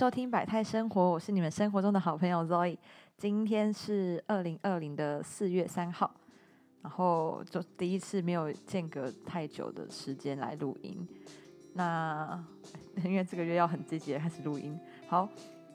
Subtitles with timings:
[0.00, 2.74] 收听百态生活，我是你们生活中的好朋友 Zoe。
[3.18, 6.10] 今天是二零二零的四月三号，
[6.80, 11.06] 然后就第一次没有间隔太久的时间来录音。
[11.74, 12.42] 那
[13.04, 14.80] 因为这个月要很积极的开始录音。
[15.06, 15.28] 好，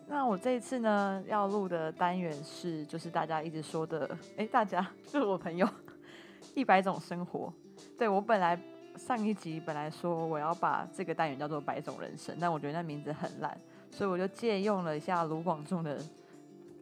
[0.08, 5.70] 那我这一次呢要录的单元是，就是大家一直说的，哎，大家就是我朋友
[6.56, 7.54] 一百种生活。
[7.96, 8.60] 对我本来
[8.96, 13.56] 上一集本来说我要把这个单元叫做百种人生，但我觉得那名字很烂。
[13.96, 15.98] 所以我就借用了一下卢广仲的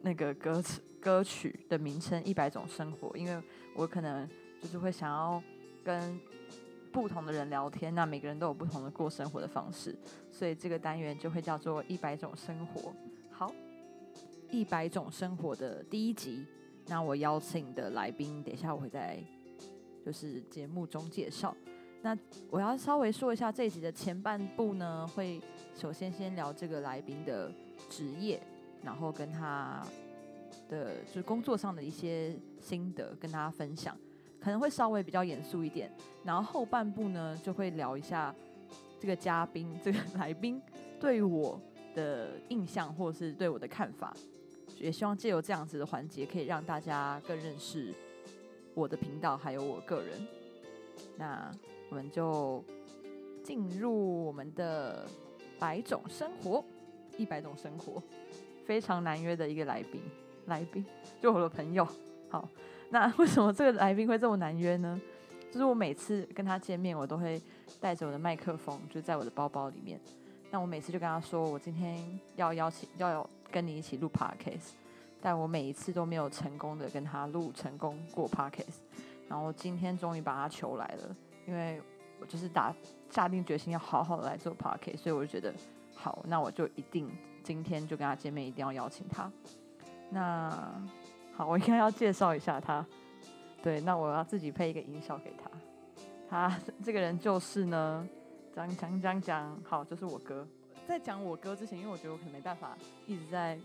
[0.02, 3.40] 那个歌词歌曲的名称《一百种生活》，因为
[3.76, 4.28] 我可能
[4.60, 5.40] 就是会想要
[5.84, 6.18] 跟
[6.90, 9.96] 不同的人聊天，那每个人都有不同的过生活的方式，
[10.32, 12.90] 所以这个单元就会叫做《一百种生活》。
[13.30, 13.46] 好，
[14.50, 16.44] 《一百种生活》的第一集，
[16.88, 19.22] 那我邀请的来宾，等一下我会在
[20.04, 21.56] 就是节目中介绍。
[22.04, 22.14] 那
[22.50, 25.40] 我要稍微说一下这一集的前半部呢，会
[25.74, 27.50] 首先先聊这个来宾的
[27.88, 28.38] 职业，
[28.82, 29.82] 然后跟他
[30.68, 33.96] 的就是工作上的一些心得跟大家分享，
[34.38, 35.90] 可能会稍微比较严肃一点。
[36.22, 38.34] 然后后半部呢，就会聊一下
[39.00, 40.60] 这个嘉宾这个来宾
[41.00, 41.58] 对我
[41.94, 44.14] 的印象或者是对我的看法，
[44.78, 47.94] 也希望借由这样子的环节，可以让大家更认识
[48.74, 50.26] 我的频道还有我个人。
[51.16, 51.50] 那。
[51.90, 52.64] 我们就
[53.42, 55.06] 进入我们的
[55.58, 56.64] 百种生活，
[57.16, 58.02] 一百种生活，
[58.64, 60.00] 非常难约的一个来宾，
[60.46, 60.84] 来宾
[61.20, 61.86] 就我的朋友。
[62.28, 62.48] 好，
[62.90, 65.00] 那为什么这个来宾会这么难约呢？
[65.52, 67.40] 就是我每次跟他见面，我都会
[67.80, 70.00] 带着我的麦克风，就在我的包包里面。
[70.50, 71.96] 那我每次就跟他说，我今天
[72.34, 74.72] 要邀请，要有跟你一起录 podcast，
[75.20, 78.78] 但我每一次都没有成功的跟他录成功过 podcast。
[79.28, 81.16] 然后今天终于把他求来了。
[81.46, 81.80] 因为
[82.20, 82.74] 我就是打
[83.10, 85.52] 下定决心要好好的来做 p a r k 所以我就觉得
[85.94, 87.10] 好，那我就一定
[87.42, 89.30] 今天就跟他见面，一定要邀请他。
[90.10, 90.50] 那
[91.34, 92.84] 好，我应该要介绍一下他。
[93.62, 95.50] 对，那我要自己配一个音效给他。
[96.28, 98.08] 他 这个人就是呢，
[98.54, 100.46] 讲讲讲讲，好，就是我哥。
[100.86, 102.76] 在讲我哥之前，因为我觉得我可能没办法
[103.06, 103.58] 一直在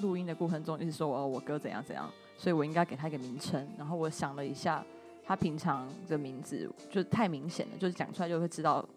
[0.00, 3.68] 录音的过程中一直说哦我哥怎样怎样，所以我应该给他一个名称。
[3.78, 4.84] 然后我想了一下。
[5.26, 8.88] 他平常的名字就太明显了，就是讲出来就会知道，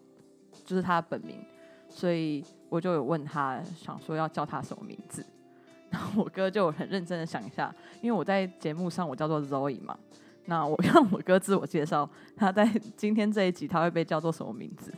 [0.64, 1.44] 就是他的本名，
[1.88, 5.26] 所以我就有问他，想说要叫他什么名字。
[5.90, 9.98] 然后我哥就很认真的想一下，因为我在节目上我叫做 Zoe 嘛，
[10.44, 12.64] 那我 让我哥自我介绍，他在
[12.96, 14.94] 今天这一集他会被叫做什么名字？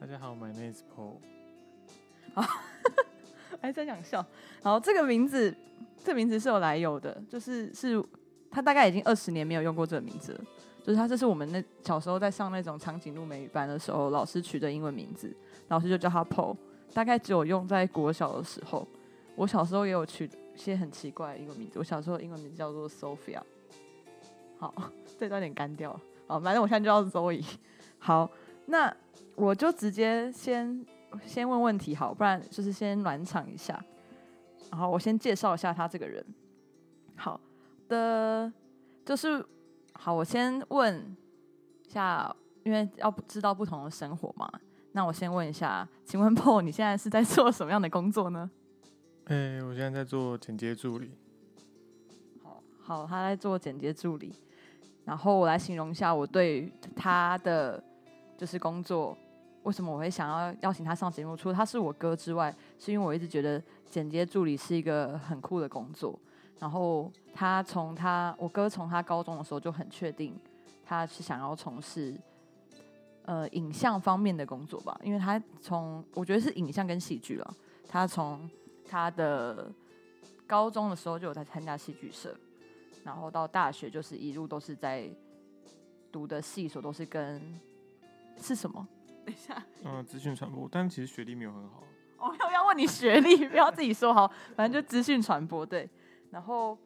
[0.00, 1.16] 大家好，My name is Paul。
[2.32, 2.42] 好，
[3.60, 4.24] 还在想笑。
[4.62, 5.54] 好，这个名字，
[6.02, 8.02] 这名字是有来由的，就是是。
[8.52, 10.44] 他大概已经二十年没有用过这个名字了，
[10.84, 15.34] 就是他这是我们那小时候在上那种长颈鹿美语班的时候，老师取的英文名字，
[15.68, 16.54] 老师就叫他 Paul，
[16.92, 18.86] 大概只有用在国小的时候。
[19.34, 23.40] 我小时候也有取一些很奇怪的英文名字，我小时候英文名字叫做 Sophia。
[24.58, 24.74] 好，
[25.18, 26.00] 这段有点干掉了。
[26.26, 27.42] 好，反正我现在就叫 Zoe。
[27.98, 28.30] 好，
[28.66, 28.94] 那
[29.34, 30.84] 我就直接先
[31.24, 33.82] 先问问题，好，不然就是先暖场一下。
[34.70, 36.22] 然后我先介绍一下他这个人。
[37.16, 37.40] 好。
[37.92, 38.50] 的，
[39.04, 39.44] 就是
[39.92, 41.14] 好，我先问
[41.86, 44.50] 下，因为要知道不同的生活嘛。
[44.92, 48.50] 那我先问一下，请问 Paul，你现在是在做什么样的工作呢？
[49.26, 51.12] 哎，我现在在做剪接助理。
[52.42, 54.34] 好，好，他在做剪接助理。
[55.04, 57.82] 然后我来形容一下我对他的
[58.36, 59.16] 就是工作，
[59.64, 61.36] 为什么我会想要邀请他上节目？
[61.36, 66.18] 除了他是我哥之外，是因为我一直觉得剪接助理是一个很酷的工作。
[66.62, 70.32] 然后他从他我哥从他高中的时候就很确定
[70.84, 72.16] 他是想要从事
[73.24, 77.54] 呃影像方面的工作吧，因为他从我觉得是影像跟戏剧了。
[77.88, 78.48] 他从
[78.88, 79.72] 他的
[80.46, 82.32] 高中的时候就有在参加戏剧社，
[83.02, 85.10] 然后到大学就是一路都是在
[86.12, 87.42] 读的系所都是跟
[88.40, 88.86] 是什么？
[89.26, 91.82] 等一下，嗯，资讯传播，但其实学历没有很好。
[92.18, 95.90] 我要要问你学历，不要自己说好，反正就资讯传播对。
[96.32, 96.76] 然后，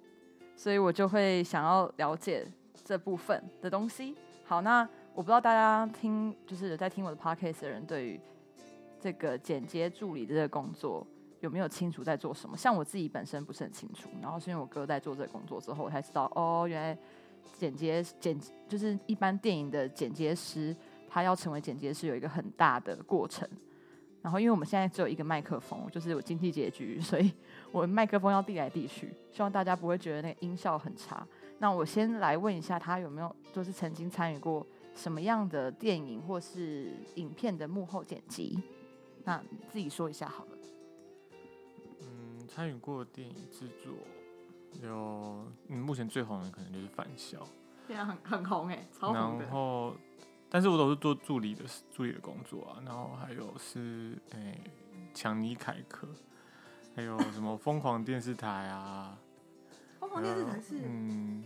[0.57, 2.45] 所以我就会想要了解
[2.85, 4.15] 这部分的东西。
[4.45, 4.83] 好，那
[5.15, 8.21] 我不知道大家听，就是在听我的 podcast 的人，对于
[9.01, 11.07] 这个剪接助理这个工作
[11.41, 12.57] 有没有清楚在做什么？
[12.57, 16.99] 像我自己本身不是很清楚，然后是因为我哥在做这个工作之后，我才知道哦，原来
[17.57, 18.37] 剪接剪
[18.69, 20.75] 就是一般电影的剪接师，
[21.09, 23.49] 他要成为剪接师有一个很大的过程。
[24.23, 27.33] 然后，因为我们现在只有一个麦克风，就是有经济结局，所以
[27.73, 31.27] 我麦克风要递来递去，希望大家不会觉得那个音效很差。
[31.59, 38.63] 那我先来问一下，他有没有就是曾经参与过什么样的电影或是影片的幕后剪辑？
[39.25, 40.51] 那自己说一下好了。
[42.03, 43.93] 嗯参与过的电影制作
[44.81, 47.39] 有，嗯，目前最红的可能就是《返校》，
[47.89, 49.53] 现在很很红哎，超红的然。
[49.53, 49.95] 后，
[50.49, 54.61] 但是我都是做助理的助理的工作啊，然后还有是诶，
[55.13, 56.07] 强尼凯克，
[56.97, 59.17] 还有什么疯狂电视台啊，
[60.01, 61.45] 疯狂电视台是嗯，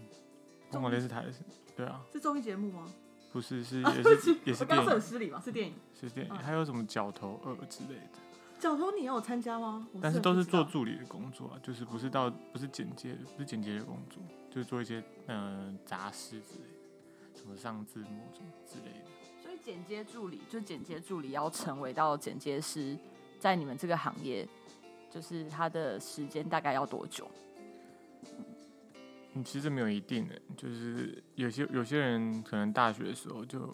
[0.71, 1.41] 疯狂电视台是，
[1.77, 2.87] 对啊，是综艺节目吗？
[3.33, 5.75] 不是是也是也是我刚刚说电影很失礼嘛，是电影。
[6.01, 8.19] 是电影，嗯还有什么角头二之类的，
[8.61, 9.87] 角头你有参加吗？
[9.93, 19.11] 我但是都是做助理的工作啊，就是不是到不是剪接，不是剪接的工作，就是做一些嗯、呃杂事之类的，什么上字幕什么之类的。
[19.43, 22.97] 所以剪接助理，就是剪接助理要成为到剪接师，
[23.39, 24.49] 在你们这个行业，
[25.11, 27.29] 就是他的时间大概要多久？
[29.35, 33.73] 嗯，其实没有一定的，就是有些有些人可能大学的时候就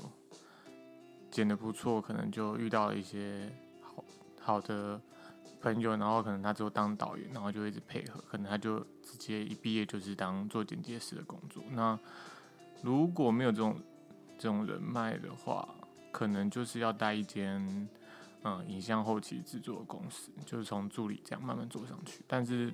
[1.31, 3.51] 剪的不错，可能就遇到了一些
[3.83, 4.05] 好
[4.41, 5.01] 好的
[5.61, 11.63] 朋友，然后可能他之后当导演，然后就一直配合，可能他就直接一毕业就是当做剪接师的工作。
[11.71, 11.99] 那
[12.83, 13.81] 如果没有这种
[14.39, 15.69] 这种人脉的话，
[16.13, 17.89] 可能就是要带一间
[18.49, 22.23] 嗯影像后期制作的公司，就是从助理这样慢慢做上去。
[22.29, 22.73] 但是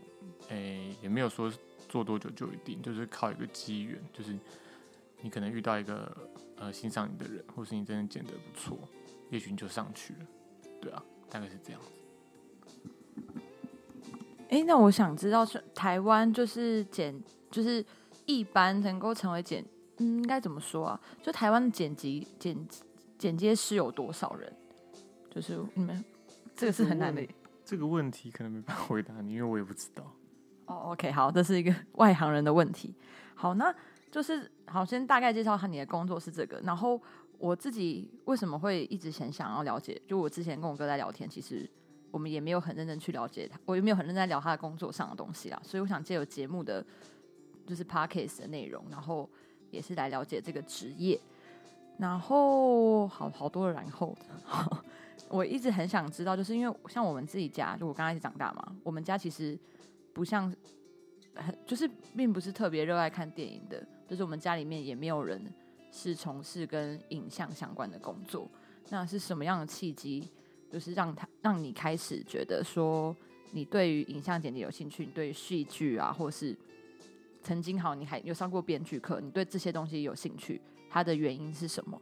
[0.49, 1.51] 诶、也没有说
[1.89, 4.39] 做多久就一定，就是靠一个机缘，就是
[5.23, 6.15] 你可能遇到一个
[6.57, 8.79] 呃欣赏你的人，或是你真的剪得不错，
[9.31, 10.19] 也许你就上去了。
[10.79, 11.89] 对啊，大概是这样子。
[14.51, 17.19] 哎、那我想知道，是台湾就是剪，
[17.51, 17.83] 就是
[18.27, 19.65] 一般能够成为剪，
[19.97, 21.01] 嗯，应该怎么说啊？
[21.23, 22.69] 就台湾的剪辑剪
[23.17, 24.55] 剪接师有多少人？
[25.33, 26.05] 就是你们
[26.55, 27.27] 这个是很难的。
[27.65, 30.05] 这个问题可能没办法回答你，因为我也不知道。
[30.67, 32.95] 哦，OK，好，这是一个 外行人的问题。
[33.35, 33.75] 好，那
[34.11, 37.01] 就是好，先大概介绍下你的工作是这个，然后
[37.39, 40.01] 我自己为什么会一直很想要了解？
[40.07, 41.69] 就我之前跟我哥在聊天，其实
[42.11, 46.85] 我们也没有很认真去了解他，我也没有很认真在聊他的工作上的东西啦，所以我想借由节目的
[47.67, 49.31] 就是 podcast 的内容，然后
[49.71, 51.19] 也是来了解这个职业。
[51.99, 54.17] 然后好好多的然后，
[55.33, 59.59] 我一直很想知道，就是因为像我们自己家，就我刚开始长大嘛，我们家其实
[60.13, 60.55] 不像
[61.35, 65.43] 很就是并不是特别热爱看电影的，就是我们家里面也没有人
[65.91, 68.47] 是从事跟影像相关的工作。
[68.91, 70.29] 那是什么样的契机，
[70.71, 73.17] 就是让他让你开始觉得说，
[73.53, 76.55] 你对于影像剪辑有兴趣，你对戏剧啊，或是
[77.43, 81.99] 曾经好你还有上过编剧课，你对这些东西有兴趣，它的原因是什么？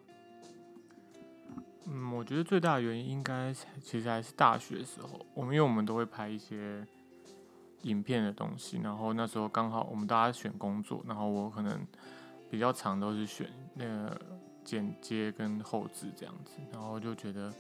[1.92, 3.52] 嗯，我觉得最大的原因应该
[3.82, 6.86] 其实还是大学的时候，我们因为我们都会拍一些
[7.82, 11.84] 影片的东西，然后那时候刚好我们大家选工作，然后我可能
[12.48, 14.20] 比较常都是选那个
[14.62, 17.52] 剪接跟后置这样子，然后就觉得，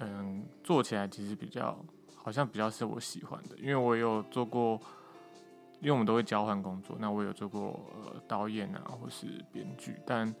[0.00, 1.78] 嗯，做起来其实比较
[2.16, 4.80] 好像比较是我喜欢的，因为我有做过，
[5.80, 10.34] 因为我们都会交换工作，那我有做过呃导演啊或是编剧，但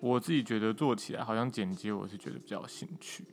[0.00, 3.24] 我自己觉得做起来好像剪接，我是觉得比较有兴趣。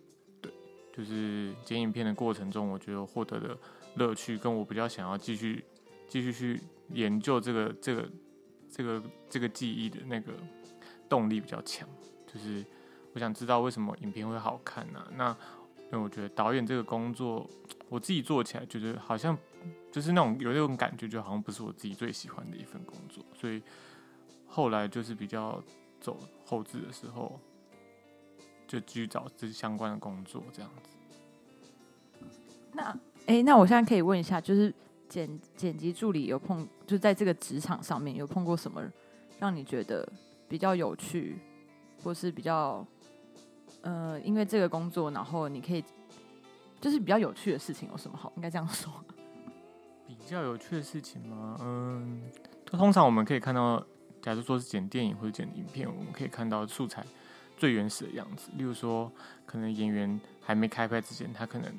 [0.42, 0.52] 对，
[0.94, 3.58] 就是剪影片的过程中，我觉得获得的
[3.96, 5.64] 乐趣，跟我比较想要继续
[6.08, 8.10] 继续去研究这个这个
[8.70, 10.34] 这个这个记忆的那个
[11.08, 11.88] 动力比较强。
[12.32, 12.64] 就是
[13.14, 15.36] 我想知道为什么影片会好看呢、那
[15.86, 17.50] 因为我觉得导演这个工作，
[17.88, 19.36] 我自己做起来觉得好像
[19.90, 23.62] 就是那种有那种感觉，就好像不是我自己最喜欢的一份工作，所以
[24.46, 25.64] 后来就是比较
[26.08, 27.38] 走后置的时候，
[28.66, 30.90] 就继续找这相关的工作这样子。
[32.72, 34.74] 那哎、那我现在可以问一下，就是
[35.10, 38.82] 剪剪辑助理有碰，就在这个职场上面有碰过什么
[39.38, 40.08] 让你觉得
[40.48, 41.38] 比较有趣，
[42.02, 42.88] 或是比较
[43.82, 45.84] 呃，因为这个工作，然后你可以
[46.80, 48.32] 就是比较有趣的事情有什么好？
[48.38, 48.94] 应该这样说。
[50.08, 51.58] 比较有趣的事情吗？
[51.60, 52.22] 嗯，
[52.66, 53.86] 通常我们可以看到，
[54.22, 57.06] 假如说是剪电影或者剪影片，我们可以看到素材
[57.56, 58.50] 最原始的样子。
[58.58, 59.12] 例如说，
[59.46, 61.72] 可能演员还没开拍之前，他可能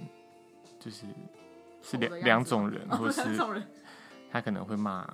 [0.79, 1.07] 就是
[1.83, 3.23] 是两两种人，或是，
[4.31, 5.07] 他可能会骂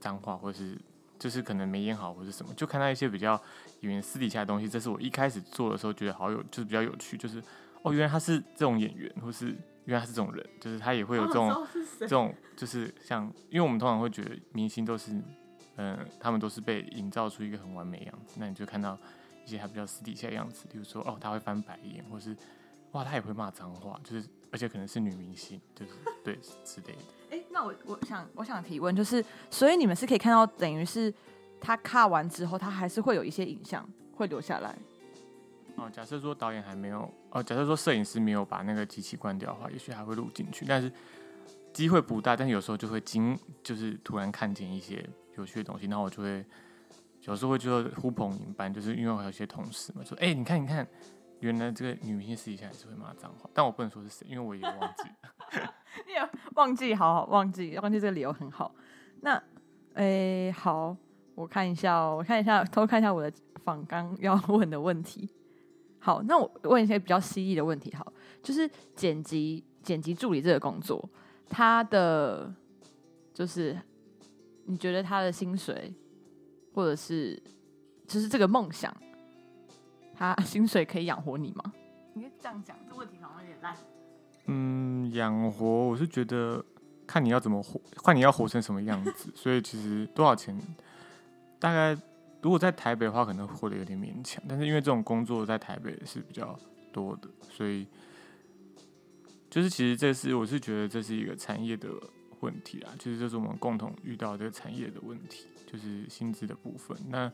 [0.00, 0.78] 脏话，或是
[1.18, 3.40] 就是可能没演好，或是什么，就看到一些比较
[3.80, 4.68] 演员私底下的东西。
[4.68, 7.42] 这是我一开始做的时候觉得好有，就是比较有趣，就是
[7.82, 11.66] 哦，原来他是这种演员，或是原来他是这种人，就是他也会有这种。
[11.98, 15.12] 这种就是像，因为我们通常会觉得明星都是，
[15.76, 18.98] 嗯、他们都是被营造出一个很完美的样子，那你就看到
[19.44, 22.36] 一些他比较私底下的样子，比如说哦，他会翻白眼，或是
[22.92, 26.98] 哇，他也会骂脏话，就是而且可能是女明星，就是对之类的。
[27.30, 31.12] 哎、那我我想我想提问，就是所以你们是可以看到，等于是
[31.60, 34.76] 他卡完之后，他还是会有一些影像会留下来。
[35.76, 40.92] 哦，假设说导演还没有，哦，假设说摄影师没有把那个机器关掉的话，也许还会录进去，但是
[41.72, 45.04] 机会不大，但是有时候就会惊，就是突然看见一些
[45.36, 46.44] 有趣的东西，然后我就会
[47.22, 50.86] 有时候会觉得呼朋引伴，就是因为我有些同事嘛，说哎、你看你看，
[51.40, 55.04] 原来这个女明星私底下也是会骂脏话，但我不能说是谁，因为我也忘记。
[56.06, 58.74] 你有忘记，好好忘记，忘记这个理由很好。
[59.20, 59.42] 那，
[59.94, 60.96] 哎、好，
[61.34, 63.32] 我看一下哦，我看一下，偷看一下我的
[63.64, 65.28] 访纲要问的问题。
[65.98, 67.94] 好，那我问一些比较犀利的问题。
[67.94, 68.12] 好，
[68.42, 71.08] 就是剪辑剪辑助理这个工作，
[71.52, 72.50] 他的
[73.34, 73.78] 就是
[74.64, 75.92] 你觉得他的薪水，
[76.72, 77.40] 或者是
[78.06, 78.94] 就是这个梦想，
[80.14, 81.72] 他薪水可以养活你吗？
[82.14, 83.76] 你可以这样讲，这问题好像有点烂。
[84.46, 86.64] 嗯，养活我是觉得
[87.06, 90.58] 看你要怎么活，看你要活成什么样子， 所以其实多少钱，
[91.60, 91.94] 大概
[92.40, 96.58] 如果在台北的话，可能活得有点勉强，但是因为这种工作在台北是比较
[96.92, 97.86] 多的，所以
[99.52, 101.90] 就是其实这是我是觉得这是一个产业的
[102.40, 106.96] 问题啦，就是这是我们共同遇到这个产业的问题，就是薪资的部分。
[107.10, 107.30] 那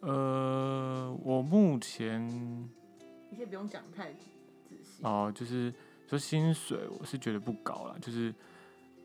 [0.00, 2.26] 呃，我目前
[3.30, 4.20] 你可以不用讲太仔
[4.82, 5.02] 细。
[5.02, 5.70] 哦，就是
[6.06, 7.98] 说薪水，我是觉得不高了。
[7.98, 8.34] 就是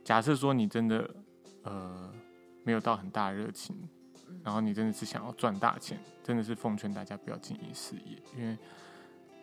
[0.01, 1.13] 假设说你真的
[1.63, 2.10] 呃
[2.63, 3.75] 没有到很大热情，
[4.46, 8.58] 然后你真的是想要赚大钱，真的是奉劝大家不要经营事业，因为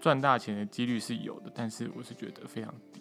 [0.03, 3.01] 赚大钱的几率是有的，但是我是觉得非常低。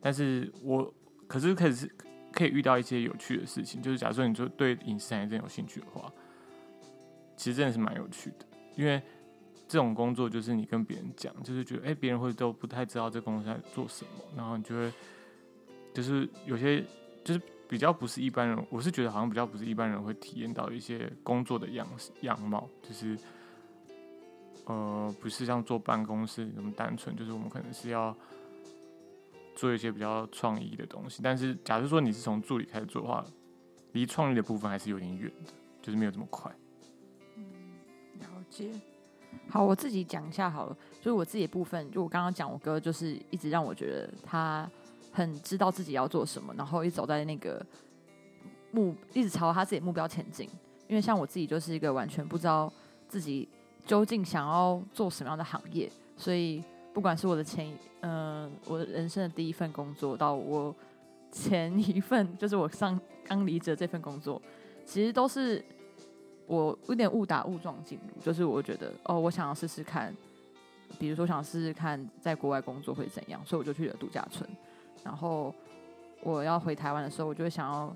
[0.00, 0.94] 但是我
[1.26, 1.90] 可是可以是
[2.30, 6.12] 可以遇到一些有趣的事情，就是假如说你就对影视产业真的有兴趣的话，
[7.36, 9.02] 其实真的是蛮有趣的，因为
[9.66, 14.92] 这种工作就是你跟别人讲，就是觉得哎，别、人会都不太知道这公司在做什么，然后你就会
[15.92, 16.84] 就是有些
[17.24, 23.18] 就是比较不是一般人，我是觉得好像比较不是一般人会体验到一些工作的样式样貌，就是
[24.64, 28.16] 呃不是像坐办公室那么单纯，就是我们可能是要
[29.54, 33.24] 做一些比较创意的东西，但是假如说你是从助理开始做的话，
[33.92, 36.50] 离创意的部分还是有点远的，就是没有这么快。
[38.20, 38.70] 了解。
[39.48, 40.76] 好，我自己讲一下好了。
[40.98, 44.68] 就是我自己的部分，就我刚刚讲，我哥就是一直让我觉得他
[45.12, 47.64] 很知道自己要做什么，然后一直走在那个
[48.70, 50.48] 目，一直朝他自己目标前进。
[50.88, 52.72] 因为像我自己就是一个完全不知道
[53.08, 53.48] 自己
[53.84, 56.62] 究竟想要做什么样的行业，所以
[56.92, 60.74] 不管是我的前，嗯、我人生的第一份工作，到我
[61.30, 64.40] 前一份，就是我上刚离职的这份工作，
[64.86, 65.62] 其实都是
[66.46, 70.14] 我有点误打误撞进入，就是我觉得哦，我想要试试看，
[70.98, 74.48] 比如说想试试看在国外工作会怎样，所以我就去了度假村。
[75.02, 75.54] 然后
[76.22, 77.94] 我要回台湾的时候，我就会想要，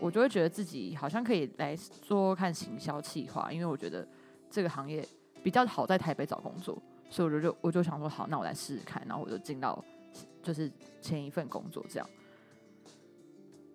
[0.00, 4.06] 我就会觉得自己好像可以来做看行销企划，因为我觉得
[4.50, 5.06] 这个行业
[5.42, 6.80] 比较好在台北找工作，
[7.10, 9.82] 所以我就就我就想说好，那我来试试看，然后我就进到
[10.42, 10.70] 就是
[11.00, 12.08] 前一份工作这样。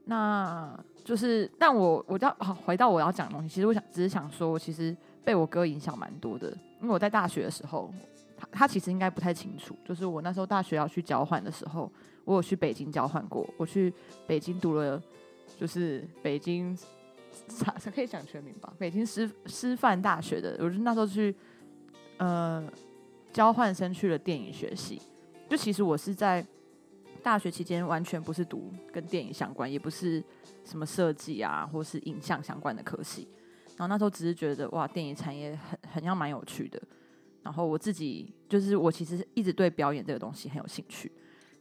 [0.10, 4.96] 那就是，但我我要好回到我要讲的东西，其实我想只是想说，我其实
[5.26, 6.50] 被我哥影响蛮多的，
[6.82, 7.94] 因为我在大学的时候，
[8.38, 11.92] 他他其实应该不太清楚，就是我那时候大学要去交换的时候，
[12.24, 13.94] 我有去北京交换过，我去
[14.26, 15.02] 北京读了，
[15.58, 16.74] 就是北京
[17.50, 21.36] 啥， 可以讲全名吧，北京师师范大学的，我就那时候去，
[22.18, 22.64] 呃，
[23.32, 25.02] 交换生去了电影学系，
[25.50, 26.46] 就其实我是在。
[27.24, 30.24] 大学期间完全不是读跟电影相关，也不是
[30.64, 33.28] 什么设计啊，或是影像相关的科系。
[33.76, 36.82] 然后那时候只是觉得哇，电影产业很很像蛮有趣的。
[37.44, 41.12] 然后我自己就是我其实一直对表演这个东西很有兴趣。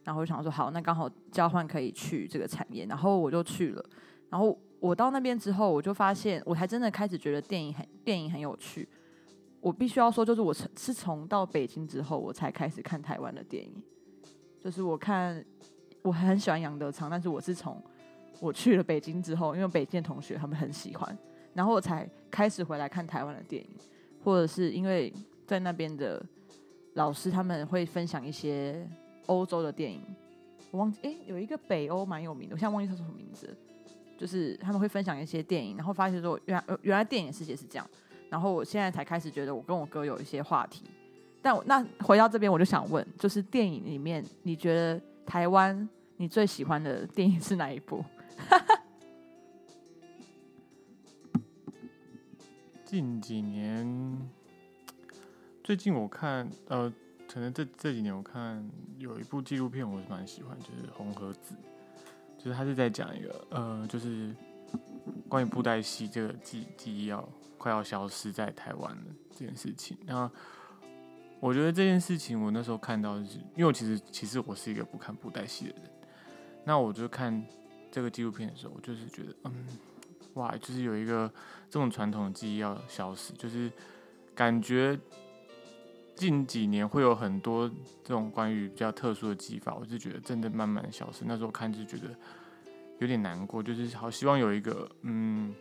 [0.05, 3.85] 然后我想说好，那刚好交换可以去这个产业，然后我就去了。
[4.29, 8.87] 然后我到那边之后，我就发现我还真的开始觉得电影很电影很有趣。
[9.59, 13.73] 我必须要说，就是我是从到北京之后，我才开始看台湾的电影。
[14.59, 15.43] 就是我看，
[16.01, 17.81] 我很喜欢杨德昌，但是我是从
[18.39, 21.17] 我去了北京之后，因为北京的同学他们很喜欢，
[21.53, 23.69] 然后我才开始回来看台湾的电影，
[24.23, 25.13] 或者是因为
[25.45, 26.23] 在那边的
[26.93, 28.87] 老师他们会分享一些
[29.27, 30.03] 欧洲的电影，
[30.71, 33.55] 我忘记诶，有一个北欧蛮有名的，我现在忘记叫什么名字，
[34.17, 37.89] 就是他们会分享一些电影，然后发现说原原来电影世界是这样，
[38.29, 40.83] 然后我现在才开始觉得我跟我哥有一些话题。
[41.41, 48.03] 但那回到这边，我就想问，就是电影里面，你觉得台湾你最喜欢的电影是哪一部？
[52.83, 54.17] 近几年，
[55.63, 56.91] 最近我看，呃，
[57.31, 58.65] 可能这这几年我看
[58.97, 61.53] 有一部纪录片，我是蛮喜欢，就是《红盒子》，
[62.43, 64.33] 就是他是在讲一个，呃，就是
[65.27, 69.97] 关于布袋戏这个记记忆要快要消失在台湾的这件事情。
[70.05, 70.29] 那
[71.39, 75.91] 我觉得这件事情，我那时候看到，就是因为我其实其实我是一个不看布袋戏的人，
[76.63, 77.45] 那我就看
[77.91, 79.67] 这个纪录片的时候，我就是觉得，嗯，
[80.33, 81.31] 哇，就是有一个
[81.69, 83.71] 这种传统的记忆要消失，就是
[84.33, 84.99] 感觉
[86.15, 87.69] 近几年会有很多
[88.03, 91.23] 这种关于比较特殊的技法，我就觉得真的慢慢的消失。
[91.25, 92.15] 那时候看就觉得
[92.99, 95.53] 有点难过，就是好希望有一个，嗯，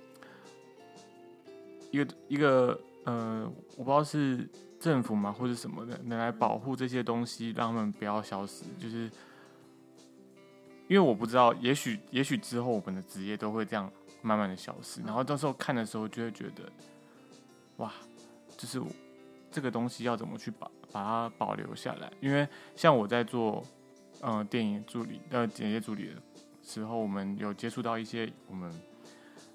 [1.91, 9.11] 一个一个，呃，我不知道是政府嘛或者什么的，能来保护这些东西，让他们不要消失，就是。
[10.89, 13.91] 因为我不知道，也许也许之后我们的职业都会这样
[14.23, 16.63] 慢慢的消失，然后到时候看的时候就会觉得，
[17.79, 17.93] 哇，
[18.57, 18.81] 就是
[19.51, 22.09] 这个东西要怎么去把把它保留下来？
[22.21, 23.65] 因为像我在做
[24.21, 26.13] 嗯电影助理呃剪接助理
[26.67, 28.71] 时候，我们有接触到一些我们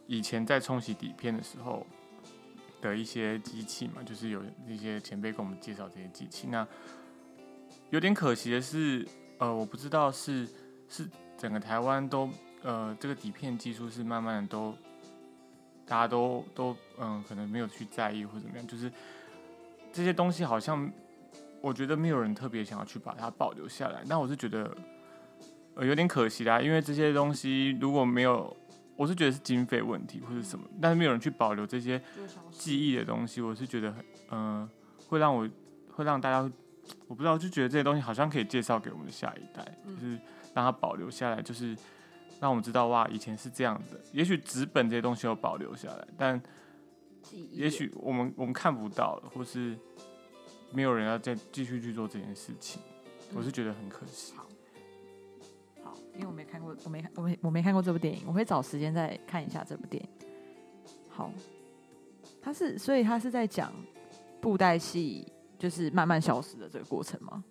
[0.08, 1.86] 以前在冲洗底片的时候
[2.82, 6.48] 的一些机器嘛，就是有一些前辈跟我们介绍这些机器。
[6.48, 6.68] 那
[7.92, 10.48] 有点可惜的是，呃，我不知道是。
[10.94, 12.30] 是整个台湾都
[12.64, 14.76] 呃，这个底片技术是慢慢的都，
[15.86, 18.92] 大家都都嗯，可能没有去在意或怎么样，就是
[19.94, 20.92] 这些东西好像
[21.62, 24.04] 我觉得没有人特别想要去把它保留下来。
[24.06, 24.70] 那我是觉得
[25.82, 28.56] 呃有点可惜啦，因为这些东西如果没有，
[28.96, 32.00] 我是觉得是经费问题或者什么，但是没有人去保留这些
[32.52, 34.70] 记忆的东西，我是觉得很嗯，
[35.08, 35.50] 会让我
[35.96, 36.40] 会让大家
[37.08, 40.20] 我不知道，就觉得这些东西好像可以介绍给我们的下一代，就是。
[40.54, 41.74] 让它保留下来，就是
[42.42, 43.98] 让我们知道哇，以前是这样的。
[44.12, 46.42] 也许纸本这些东西有保留下来，但
[47.54, 49.78] 也许我们我们看不到了，或是
[50.74, 52.82] 没有人要再继续去做这件事情，
[53.34, 54.34] 我是觉得很可惜。
[56.22, 60.10] 因为我没看过，我没看我没我没看过这部电影，我会找时间再看一下这部电影。
[61.10, 61.32] 好，
[62.42, 63.74] 他是所以他是在讲
[64.40, 67.44] 布袋戏就是慢慢消失的这个过程吗？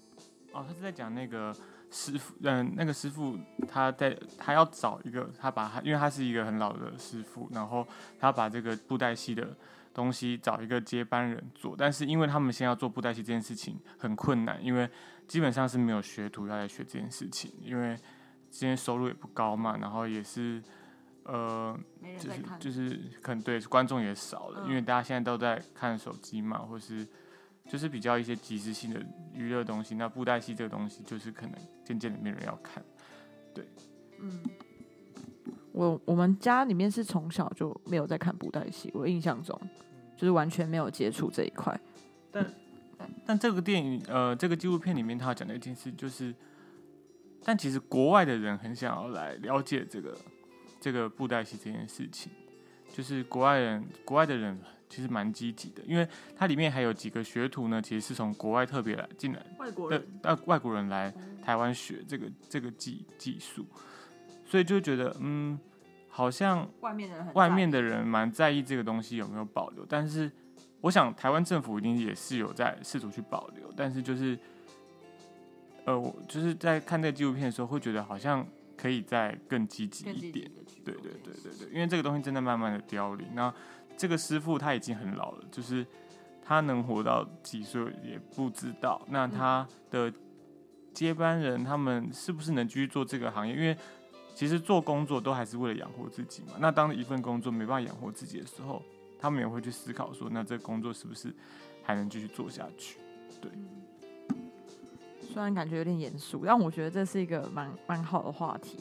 [0.52, 1.54] 哦，他是在讲那个。
[1.92, 7.84] 师傅，嗯，那个师傅他在，他要找一个，他把他，因为他是一个很老的师傅，然后
[8.16, 9.56] 他把这个布袋戏的
[9.92, 14.88] 东西找一个接班人做，但是因为他们先要做布袋戏这件事情很困难，因为
[15.26, 17.98] 基本上是没有学徒要来学这件事情，因为
[18.50, 20.62] 今天收入也不高嘛，然后也是，
[21.24, 21.78] 呃，
[22.18, 27.06] 就是就是可能对观众也少了，因为大家现在都在看手机嘛，或是。
[27.68, 29.00] 就是比较一些即时性的
[29.32, 32.82] 娱乐东西，那布袋戏这个东西就是可能渐渐的没人要看，
[33.54, 33.64] 对，
[34.18, 34.42] 嗯，
[35.70, 39.56] 我我们家里面是从小就没有在看布袋戏，我印象中
[40.16, 41.80] 就是完全没有接触这一块。
[42.32, 42.52] 但
[43.24, 46.34] 但这个电影呃这个纪录片里面他讲的一件事就是，
[47.44, 50.16] 但其实国外的人很想要来了解这个
[50.80, 52.30] 这个布袋戏这件事情，
[52.92, 54.58] 就是国外人国外的人。
[54.92, 56.04] 其实蛮积极的，因为
[56.36, 63.64] 它里面还有几个学徒呢，其实是从国外特别来进来，外国人，呃，外国人来台湾学这个这个技技术，
[64.44, 65.56] 所以就觉得，嗯，
[66.08, 70.28] 好像外面的人外面的人蛮在意这个东西有没有保留，但是
[70.80, 74.36] 我想台湾政府一定也是有在试图去保留，但是就是，
[75.90, 80.50] 呃，我就是在看这个纪录片的时候，会觉得好像可以再更积极一点，
[80.84, 83.52] 对对对对对，因为这个东西真的慢慢的凋零，那。
[83.96, 85.86] 这个师傅他已经很老了，就是
[86.42, 88.98] 他能活到几岁也不知道。
[89.10, 90.10] 那他的
[90.94, 93.54] 接班人他们是不是能继续做这个行业？
[93.54, 93.76] 因为
[94.34, 96.54] 其实做工作都还是为了养活自己嘛。
[96.58, 98.82] 那当一份工作没办法养活自己的时候，
[99.18, 101.30] 他们也会去思考说，那这个工作是不是
[101.82, 102.98] 还能继续做下去？
[103.38, 103.50] 对。
[105.32, 108.78] 虽然感觉有点严肃，但我觉得这是一个蛮蛮好的话题。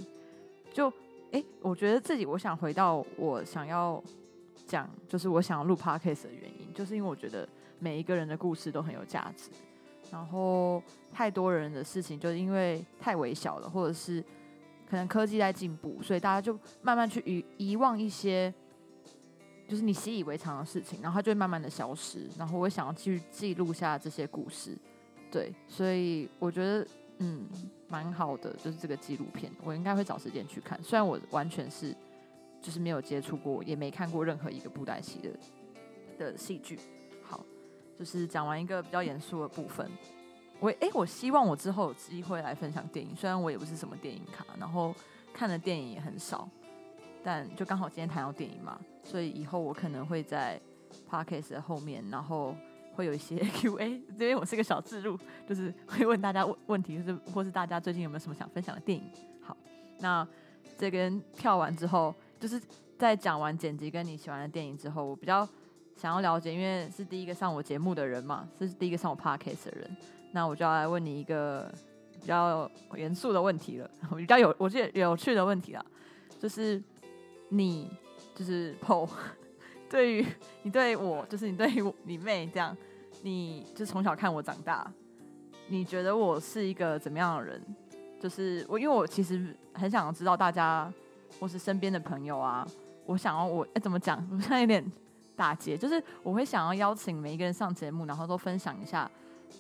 [0.74, 0.92] 就
[1.32, 4.04] 哎，我觉得自己我想回到我想要。
[4.68, 9.50] 讲就是我想要录 podcast 的原因，就是因为我觉得每一个人的故事都很有价值。
[10.12, 10.80] 然后
[11.12, 14.24] 太多人的事情，就是因为太微小了，或者是
[14.88, 18.54] 可能科技在进步，所以大家就慢慢去遗遗忘一些，
[19.68, 22.30] 就是你习以为常的事情，然后它就会慢慢的消失。
[22.38, 24.78] 然后我想要去记录下这些故事，
[25.32, 26.88] 对，所以我觉得
[27.20, 27.48] 嗯
[27.88, 30.82] 蛮好的，就是这个纪录片，我应该会找时间去看。
[30.84, 31.96] 虽然我完全是。
[32.62, 35.30] 就是没有接触过，也没看过任何一个布袋戏的
[36.18, 36.78] 的戏剧。
[37.24, 37.42] 好，
[37.98, 39.90] 就是讲完一个比较严肃的部分。
[40.60, 43.16] 我哎，我希望我之后有机会来分享电影。
[43.16, 44.94] 虽然我也不是什么电影卡，然后
[45.34, 46.50] 看的电影也很少，
[47.24, 50.60] 但就刚好今天谈到电影嘛，所以以后我可能会在
[51.10, 52.54] podcast 的后面，然后
[53.00, 54.02] 会有一些 Q&A。
[54.18, 59.10] 这边我是个小置入，就是会问大家问问题，就是或是大家最近有没有什么想分享的电影。
[59.42, 59.56] 好，
[60.00, 60.28] 那
[60.78, 62.14] 这边跳完之后。
[62.40, 62.62] 就是
[62.98, 65.46] 在讲完剪辑跟你喜欢的电影之后，我比较
[65.98, 69.98] 想要了解，因为是第一个上我节目的人嘛，是第一个上我 podcast 的人，
[70.32, 71.70] 那我就要来问你一个
[72.22, 75.86] 比较严肃的问题了， 比较有我觉得有趣的问题啦，
[76.40, 76.82] 就是
[77.50, 77.92] 你
[78.34, 79.10] 就是 PO
[79.90, 80.26] 对于
[80.62, 82.78] 你对我，就是你对于你妹这样，
[83.22, 84.92] 你就从小看我长大，
[85.68, 87.62] 你觉得我是一个怎么样的人？
[88.20, 90.92] 就是我，因为我其实很想知道大家
[91.40, 92.68] 或是身边的朋友啊，
[93.06, 94.18] 我想要我哎怎么讲？
[94.32, 94.84] 我现在有点
[95.36, 99.10] 打结，就是我会想要邀请每一个人上节目，然后都分享一下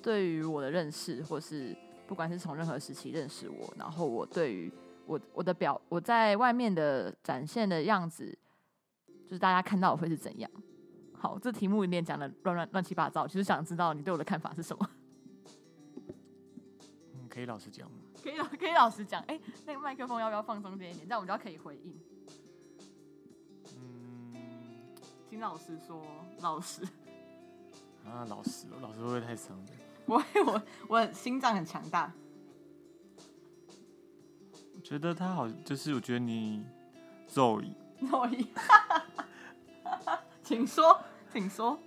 [0.01, 1.75] 对于我的认识，或是
[2.07, 4.71] 不管是从任何时期认识我，然后我对于
[5.05, 8.37] 我我的表我在外面的展现的样子。
[9.25, 10.49] 就是大家看到我会是怎样？
[11.21, 14.89] 好，这题目有点讲的乱乱乱七八糟，就是想知道你对我的看法是什么。
[17.13, 17.97] 嗯，可以老实讲吗？
[18.23, 19.21] 可以老可以老实讲。
[19.23, 21.05] 哎，那个麦克风要不要放中间一点？
[21.05, 21.93] 这样我们就可以回应。
[23.75, 24.33] 嗯，
[25.29, 26.01] 请老实说，
[26.39, 26.83] 老实。
[28.05, 29.77] 啊，老实，老实会不会太伤人？
[30.07, 32.11] 我我我心脏很强大。
[34.73, 36.65] 我觉得他好，就是我觉得你
[37.35, 37.61] 肉。
[37.99, 38.47] 诺伊，
[40.41, 40.99] 请说，
[41.33, 41.79] 请说。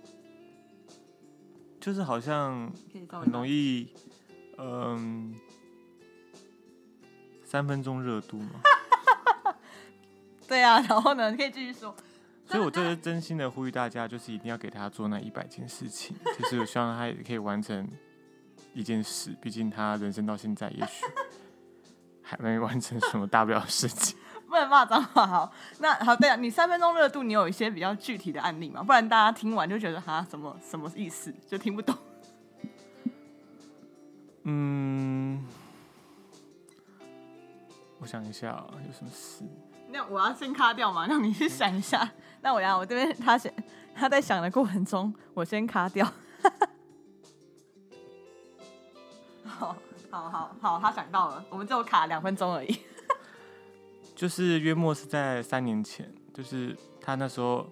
[1.79, 2.71] 就是好像
[3.09, 3.93] 很容易，
[4.57, 5.35] 嗯，
[7.43, 8.61] 三分钟热度嘛。
[10.47, 11.93] 对啊，然后呢，你可以继续说。
[12.47, 17.87] 所以，我这是真心的呼吁大家，就是一定要给他做那一百件事情， 就是我希望他也可以完成
[18.73, 19.35] 一件事。
[19.41, 21.05] 毕竟他人生到现在，也许
[22.21, 24.17] 还没完成什么大不了的事情。
[24.53, 28.83] 不能骂脏话，好，那好，对啊，你三分钟热度，你有一些比较具体的案例吗？
[28.83, 31.97] 不然大家听完就觉得哈，什么什么意思，就听不懂。
[34.43, 35.43] 嗯，
[37.97, 39.43] 我想一下，有什么事？
[39.89, 42.07] 那我要先卡掉嘛，让你去想一下。
[42.41, 43.51] 那我要我这边他想
[43.95, 46.05] 他在想的过程中，我先卡掉。
[49.45, 49.75] 好，
[50.11, 52.79] 好，好，好，他想到了，我们就卡两分钟而已。
[54.23, 57.69] 就是约莫是在三年前，就是他那时候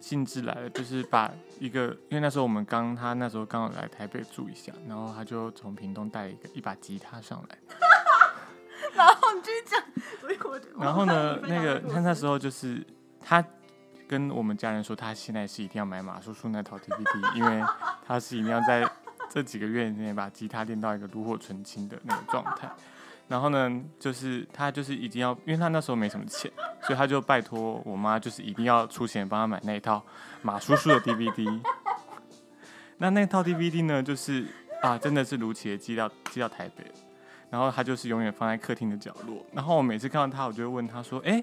[0.00, 1.30] 兴致来了，就是把
[1.60, 7.56] 一个，因为那时候我们刚他那时候刚好来台北住一下，然后他就从屏东带一个一把吉他上来，
[8.94, 9.80] 然后你继续讲，
[10.20, 12.84] 所以我然后呢，那个他那时候就是
[13.20, 13.44] 他
[14.08, 17.62] 跟我们家人说，他现在是一定要买马叔叔那套 TPT， 因为
[18.04, 18.90] 他是一定要在
[19.30, 22.68] 这几个月内把吉他练到一个炉火纯青的那个状态。
[23.30, 26.50] 然后呢，就是他就是一定要，因为他那时候没什么钱，
[26.82, 30.04] 所以他就拜托我妈，就是一定要出钱帮他买那一套
[30.42, 31.60] 马叔叔的 DVD。
[32.98, 34.44] 那那套 DVD 呢，就是
[34.82, 36.84] 啊，真的是如期的寄到寄到台北，
[37.50, 39.46] 然后他就是永远放在客厅的角落。
[39.52, 41.40] 然后我每次看到他，我就会问他说：“哎，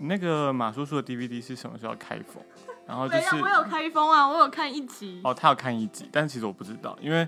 [0.00, 2.44] 那个马叔叔的 DVD 是什么时候开封？”
[2.86, 5.22] 然后就是 我有开封啊，我有看一集。
[5.24, 7.26] 哦，他有看一集，但其实我不知道，因为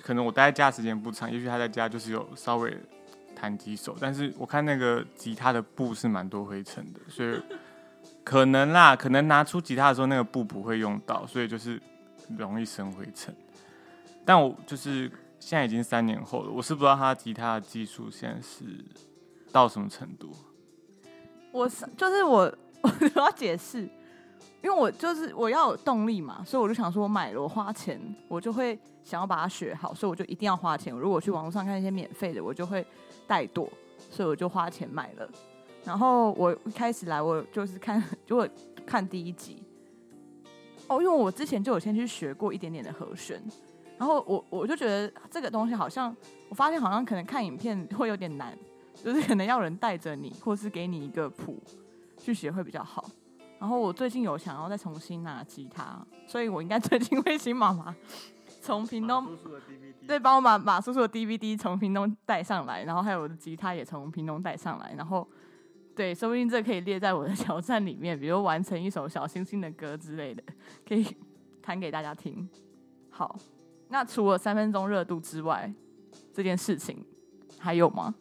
[0.00, 2.74] 可能我待在家时间不长，也许他在家就是有稍微。
[3.42, 7.42] 弹几首，但是我看那个吉他的布是蛮多灰尘的，所以
[8.22, 11.82] 可能啦，可能拿出吉他的时候那个布不会用到，所以就是
[12.38, 13.34] 容易生灰尘。
[14.24, 18.62] 但我就是现在已经三年后了，我是不知道他吉他的技术现在是
[19.50, 20.30] 到什么程度。
[21.50, 22.42] 我是就是我
[22.82, 23.80] 我要解释，
[24.62, 30.94] 因为我就是我要有动力嘛，所以我就想说，我买了我花钱，我就会想要把它学好，所以我就一定要花钱。
[30.94, 32.86] 如果去网络上看一些免费的，我就会。
[33.28, 33.68] 怠惰，
[34.10, 35.28] 所以我就花钱买了。
[35.84, 38.50] 然后我一开始来，我就是看， 就会
[38.86, 39.62] 看第一集。
[40.88, 43.42] 哦，因为我之前就有先去学过一点点的和弦，
[43.98, 46.14] 然后我我就觉得这个东西好像，
[46.48, 48.56] 我发现好像可能看影片会有点难，
[48.94, 51.58] 就是可能要人带着你，或是给你一个谱
[52.18, 53.08] 去学会比较好。
[53.58, 57.94] 然后我最近有想要再重新拿吉他，所以我应该最近会请妈妈。
[58.62, 59.36] 从屏东
[60.06, 65.28] 对，帮我把马叔叔的 DVD 从屏东带上来，然后还有我的吉他也从屏东带上来，然后
[65.96, 70.42] 对，说不定这可以列在我的挑战里面，比如完成一首小星星的歌之类的，
[70.86, 71.04] 可以
[71.60, 72.48] 弹给大家听。
[73.10, 73.36] 好，
[73.88, 75.72] 那除了三分钟热度之外，
[76.32, 77.04] 这件事情
[77.58, 78.14] 还有吗？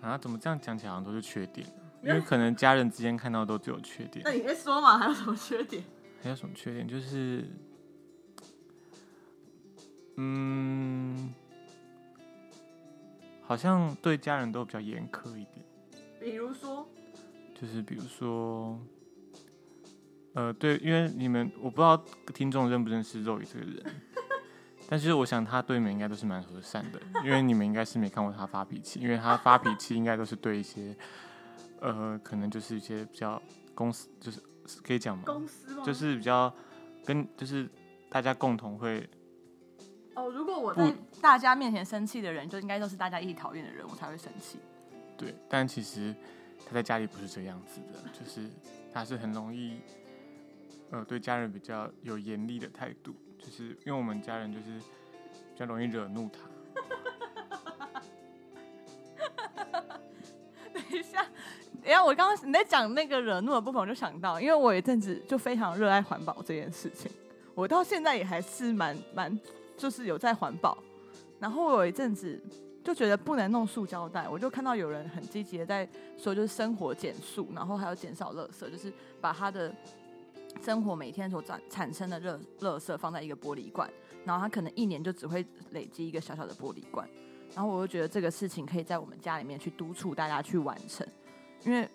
[0.00, 1.66] 啊，怎么这样讲起来好像都是缺点？
[2.02, 4.22] 因为可能家人之间看到都只有缺点。
[4.24, 4.98] 那你在说嘛？
[4.98, 5.84] 还有什么缺点？
[6.22, 6.88] 还有什么缺点？
[6.88, 7.46] 就是。
[10.16, 11.34] 嗯，
[13.42, 15.64] 好像对家人都比较严苛一点。
[16.20, 16.88] 比如说，
[17.54, 18.78] 就是比如说，
[20.34, 21.96] 呃，对，因为你们我不知道
[22.32, 23.84] 听众认不认识肉宇这个人，
[24.88, 30.96] 但是我想他对你们应该都是蛮和善的，因为你们应该是没看过他发脾气，因为他发脾气应该都是对一些，
[31.80, 33.42] 呃，可能就是一些比较
[33.74, 34.40] 公司，就是
[34.82, 35.24] 可以讲吗？
[35.26, 36.54] 公司就是比较
[37.04, 37.68] 跟就是
[38.08, 39.08] 大家共同会。
[40.14, 44.58] 哦，如果我在大家面前生气的人，就应该都是大家一起讨厌的人，我才会生气。
[45.16, 46.14] 对，但其实
[46.66, 48.48] 他在家里不是这样子的，就是
[48.92, 49.80] 他是很容易，
[50.90, 56.40] 呃，对家人比较有严厉的态度，就是因为我们家人就是比较容易惹怒他。
[60.72, 61.22] 等一下，
[61.82, 67.10] 等一下，我刚刚你在讲那个惹怒的部分，我就想到，因为我有一阵子就非常热爱环保这件事情，
[67.54, 69.38] 我到现在也还是蛮蛮
[69.76, 70.76] 就是有在环保。
[71.38, 72.40] 然后我有一阵子
[72.82, 79.74] 就觉得不能弄塑胶袋，我就看到有人很积极的在说，就是生活减速，然后还要减少垃圾，就是把他的
[80.62, 83.90] 生活每天所产产生的热垃圾放在一个玻璃罐，
[84.24, 87.08] 然后他可能一年就只会累积一个小小的玻璃罐。
[87.54, 91.06] 然后我就觉得这个事情可以在我们家里面去督促大家去完成，
[91.64, 91.88] 因为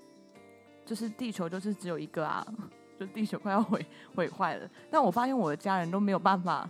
[0.85, 2.45] 就是地球就是只有一个啊，
[2.99, 4.69] 就地球快要毁毁坏了。
[4.89, 6.69] 但我发现我的家人都没有办法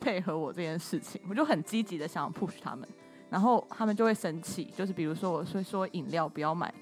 [0.00, 2.88] 配合我这件事情，我就很积极的想要 push 他们，
[3.30, 6.72] 然后他们就会生气，就是比如说我会说饮料不要买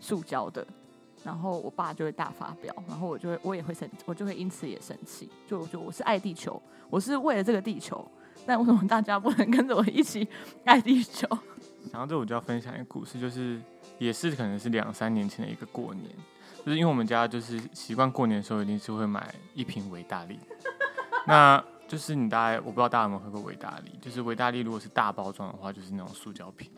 [0.00, 0.66] 塑胶的，
[1.24, 8.06] 然后我爸就会大发飙，然后我就会我也会生，我就会因此也生气，就我就我是爱地球，我是为了这个地球。
[8.44, 10.26] 但为什么大家不能跟着我一起
[10.64, 11.28] 爱地球？
[11.92, 13.60] 然后这我就要分享一个故事，就是
[13.98, 16.10] 也是可能是两三年前的一个过年，
[16.64, 20.40] 就是因为我们家就是习惯过年的时候一定是会买一瓶维大利，
[21.24, 26.70] 那就是你大概我不知道大家有没有喝过维大利，就是维大利如果是大包装的话，就是那种塑胶瓶。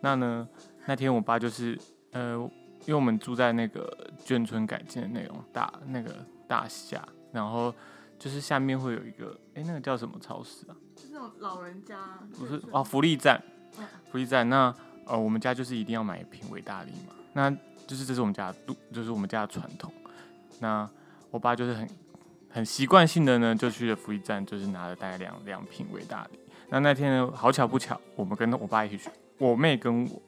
[0.00, 0.48] 那呢
[0.86, 1.76] 那天我爸就是
[2.12, 2.34] 呃，
[2.82, 6.14] 因为我们住在那个眷村改建的那种大那个
[6.46, 7.74] 大厦，然后
[8.16, 10.76] 就是下面会有一个哎、那个叫什么超市啊？
[10.94, 11.98] 就是那种老人家，
[12.38, 13.42] 不是哦，福利站
[13.76, 14.48] 嗯，福利站。
[14.48, 14.72] 那
[15.04, 17.50] 呃，我们家就是一定要买一瓶维大利嘛，那
[17.88, 19.92] 就是这是我们家的度，就是我们家的传统。
[20.60, 20.88] 那
[21.32, 21.88] 我爸就是很
[22.54, 26.38] 很习惯性的呢，就去了福利站，就是拿了大概两两瓶维大利。
[26.68, 30.22] 那那天呢，好巧不巧，我们跟我爸一起去，我妹跟我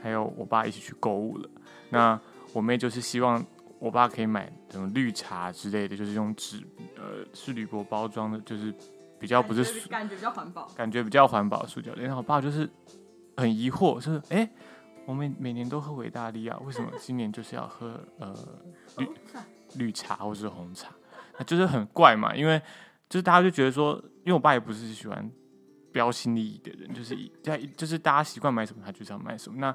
[0.00, 1.50] 还有我爸一起去购物了。
[1.90, 2.18] 那
[2.52, 3.44] 我妹就是希望
[3.80, 6.62] 我爸可以买什么绿茶之类的，就是用纸
[6.96, 8.72] 呃是铝箔包装的，就是
[9.18, 10.68] 比较不是塑感觉比较环保。
[10.76, 12.02] 感觉比较环保塑胶袋。
[12.02, 12.70] 然后我爸就是
[13.36, 14.50] 很疑惑，就是哎、诶
[15.06, 18.32] 我们每年都喝维大利啊，为什么今年就是要喝呃
[18.98, 19.08] 绿
[19.74, 20.90] 绿茶或是红茶？
[21.46, 22.60] 就是很怪嘛，因为
[23.08, 23.94] 就是大家就觉得说，
[24.24, 25.30] 因为我爸也不是喜欢
[25.92, 29.58] 标新立异的人，就是一在就是大家习惯买什么，他就是要买什么。
[29.58, 29.74] 那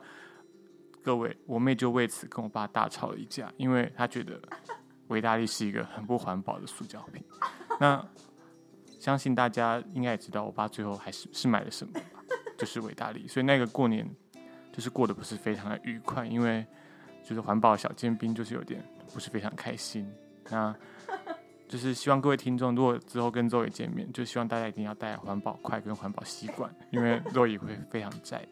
[1.02, 4.40] 各位，我妹就为此跟我爸大吵了一架，因为她觉得
[5.08, 7.24] 维大利是一个很不环保的塑胶品。
[7.80, 8.06] 那
[9.00, 12.02] 相信大家应该也知道，我爸最后还是是买了什么吧，
[12.58, 13.26] 就是维大利。
[13.28, 14.06] 所以那个过年
[14.74, 16.66] 就是过得不是非常的愉快，因为
[17.24, 20.12] 就是环保小尖兵就是有点不是非常开心。
[20.52, 20.76] 那
[21.70, 28.48] 就是希望各位听众，如果之后跟周伟见面，就希望大家一定要带环保筷跟环保吸管，因为 肉也会非常在意。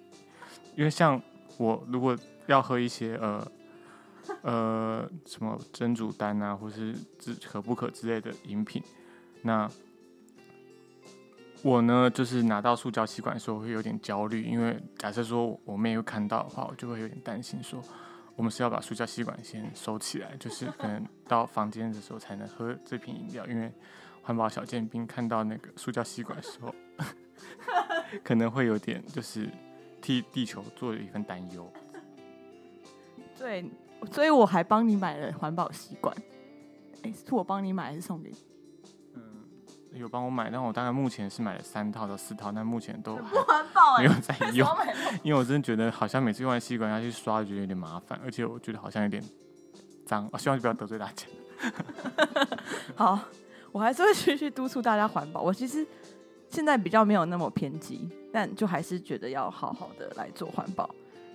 [0.75, 1.19] 因为像
[1.57, 3.51] 我如果要喝一些呃
[4.43, 8.83] 呃什么蒸煮丹啊，或是之可不可之类的饮品，
[9.41, 9.67] 那
[11.63, 17.81] 我呢就是拿到塑胶吸管的时候会有点焦虑，因为假设说我妹又看到的话，我就会有点担心说。
[18.37, 23.69] 我们是要把塑胶吸管先收起来，就是可能到房间的时候才能喝这瓶饮料，因为
[24.21, 26.73] 环保小尖兵看到那个塑胶吸管的时候，
[28.23, 29.49] 可能会有点就是
[30.01, 31.67] 替地球做了一份担忧。
[33.37, 33.69] 对，
[34.11, 36.15] 所以我还帮你买了环保吸管。
[37.01, 38.37] 哎，是我帮你买还是送给你？
[39.91, 44.67] 嗯，有帮我买，但我大概目前是买了三套到四套，但目前都还不环保没有在用，
[45.23, 49.23] 因为我真的觉得好像每次用完吸管要去刷，觉得有点麻烦，而且我觉得好像有点
[50.05, 51.25] 脏，我希望不要得罪大家。
[52.95, 53.19] 好，
[53.71, 55.41] 我还是会继续督促大家环保。
[55.41, 55.85] 我其实
[56.49, 60.89] 现在比较没有那么偏激，但就还是觉得要好好的来做环保。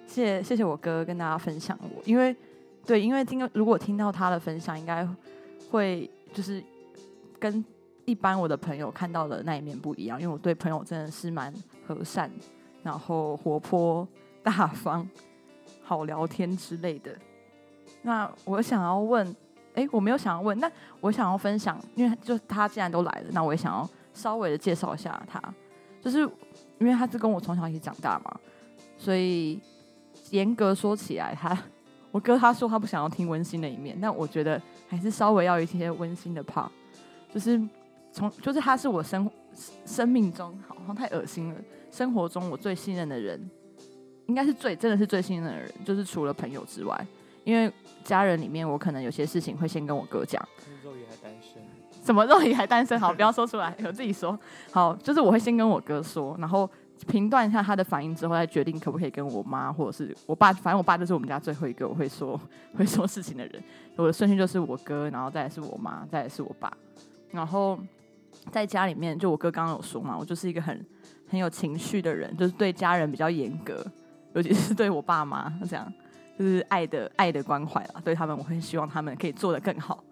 [0.07, 2.37] 谢谢谢谢我哥跟大家分享我，因为
[2.85, 5.09] 对，因为听如果听到他的分享，应该
[5.71, 6.63] 会就是
[7.39, 7.65] 跟
[8.05, 11.53] 一般我的朋友看到的那一面不一样，因为我对朋友真的是蛮
[11.87, 12.31] 和善，
[12.83, 14.07] 然后活泼
[14.43, 15.09] 大方、
[15.83, 17.17] 好聊天之类的。
[18.03, 19.35] 那我想要问，
[19.75, 25.41] 哎，我没有想要问，那我想要分享，因为就他既然都来了，那我也想要稍微的介绍一下他，
[26.01, 26.21] 就是
[26.79, 28.41] 因为他是跟我从小一起长大嘛，
[28.99, 29.61] 所以
[30.31, 31.57] 严格说起来，他
[32.11, 36.69] 我哥他说他不想要听温馨的一面，但我觉得还是稍微要一些温馨的 part，
[37.33, 37.61] 就是
[38.13, 39.29] 从就是他是我生
[39.87, 43.51] 生命中好像太恶心了，生活中我最信任的人，
[44.27, 47.07] 应该是最真的是最信任的人，就是除了朋友之外，
[47.45, 47.73] 因为
[48.05, 50.47] 家人里面我可能有些事情会先跟我哥讲。
[50.69, 51.63] 那时候也还单身，
[52.05, 52.99] 什么肉也还单身？
[53.01, 54.39] 好，不要说出来， 我自己说。
[54.71, 56.69] 好，就是我会先跟我哥说，然后
[57.07, 60.53] 评断一下他的反应之后，再决定可不可以跟我妈或者是我爸。
[60.53, 62.39] 反正我爸就是我们家最后一个我会说
[62.77, 63.63] 会说事情的人。
[63.97, 66.73] 我的顺序就是我哥，然后再来是我妈，再来是我爸。
[67.31, 67.79] 然后
[68.51, 70.85] 在家里面，就我哥刚刚有说嘛，我就是一个很
[71.29, 73.85] 很有情绪的人，就是对家人比较严格，
[74.35, 75.93] 尤其是对我爸妈这样，
[76.39, 78.01] 就是爱的爱的关怀啦。
[78.05, 80.03] 对他们，我会希望他们可以做得更好。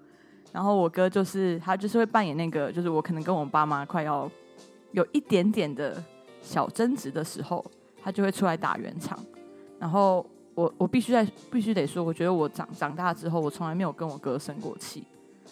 [0.53, 4.31] 然后我哥就是他，就是会扮演那个，就是我可能跟我爸妈快要
[4.93, 6.03] 有一点点的
[6.41, 7.65] 小争执的时候，
[8.03, 9.19] 他就会出来打圆场。
[9.79, 15.05] 然后我我必须在必须得说，我觉得我长长大之后，我从来没有跟我哥生过气，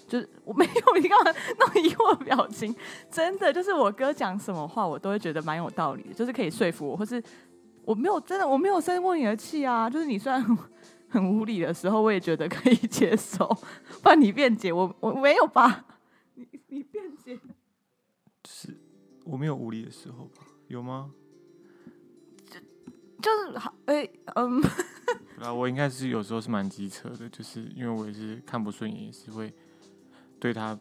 [0.08, 2.74] 就是我没有你干嘛那么疑惑表情？
[3.10, 7.22] 真的就是我哥讲什么话，我都会觉得蛮有道理的，就是可以说服我，或是
[7.84, 10.44] 我没有真的我没有生过你的气啊，就是你虽然。
[11.10, 13.46] 很无理的时候，我也觉得可以接受。
[14.02, 15.86] 不 然你辩解，我我没有吧？
[16.34, 17.40] 你你辩解，
[18.46, 18.76] 是
[19.24, 20.42] 我没有无理的时候吧？
[20.66, 21.10] 有吗？
[22.50, 22.60] 就
[23.22, 24.62] 就是好，哎，嗯，
[25.40, 29.50] 啊，我应该是有时候是蛮机车的，就是因为我也是看不顺眼，也是会
[30.40, 30.78] 对他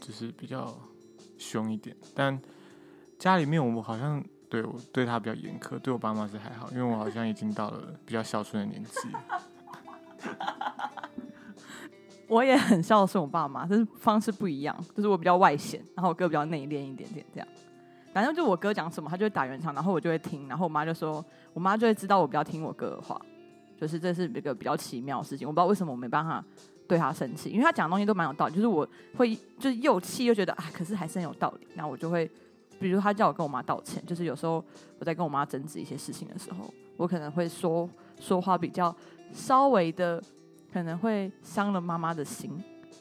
[0.00, 0.72] 就是比较
[1.38, 1.96] 凶一点。
[2.14, 2.40] 但
[3.18, 8.92] 家里面我们好像对我对他比较严苛，对我爸妈是还好，因为我好像已经到了比较孝顺的年纪。
[12.28, 14.76] 我也很孝顺我爸妈，但是方式不一样。
[14.94, 17.48] 就是我比较外显，然后我哥比较内敛一点点，这样。
[18.12, 20.48] 反正就我哥讲什么，他就会打圆场，然后我就会听。
[20.48, 23.20] 然后我妈就说，我妈就会知道我比较听我哥的话。
[23.76, 26.44] 就是这是一个比较奇妙的事情，我不知道为什么我没办法
[26.90, 28.54] 对他生气，因为他讲的东西都蛮有道理。
[28.56, 28.84] 就是我
[29.16, 31.68] 会就是又气又觉得啊，可是还是很有道理。
[31.76, 32.28] 然后我就会，
[32.80, 34.64] 比如他叫我跟我妈道歉，就是有时候
[34.98, 38.92] 我在跟我妈争执一些事情的时候，我可能会说说话比较。
[39.32, 40.20] 稍微的
[40.72, 42.50] 可能会伤了妈妈的心，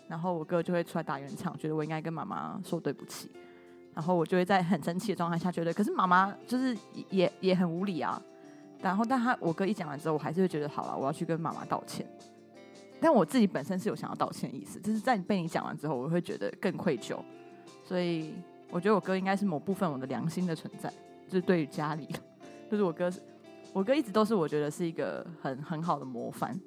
[0.08, 3.32] 然后我哥就会出来打圆场，觉得我应该跟妈妈说对不起，
[3.96, 6.78] 然后我就会在很生气的状态下觉得，可是妈妈就是
[7.10, 8.22] 也也很无理啊。
[8.80, 12.06] 然后，但他我哥一讲完之后，我还是会觉得好了，我要去跟妈妈道歉。
[13.02, 17.18] 但我自己本身是有想要道歉的意思，就是在被你讲完之后，我会觉得更愧疚。
[17.84, 18.34] 所以
[18.70, 20.90] 我觉得我哥应该是某部分我的良心的存在，
[21.28, 22.08] 就是对于家里，
[22.70, 23.12] 就是我哥。
[23.72, 26.60] 我哥一直都是我觉得是一个很很好的模范，